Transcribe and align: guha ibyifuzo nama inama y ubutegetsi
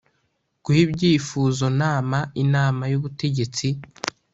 guha 0.63 0.79
ibyifuzo 0.85 1.65
nama 1.81 2.17
inama 2.43 2.83
y 2.91 2.95
ubutegetsi 2.99 3.67